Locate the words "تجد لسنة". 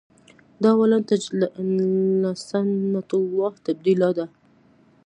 1.09-3.09